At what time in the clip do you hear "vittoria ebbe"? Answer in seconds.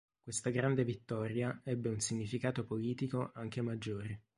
0.83-1.87